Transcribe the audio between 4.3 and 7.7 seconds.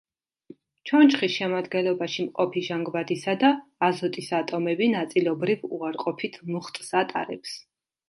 ატომები ნაწილობრივ უარყოფით მუხტს ატარებს.